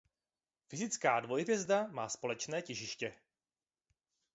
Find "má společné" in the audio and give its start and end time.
1.87-2.61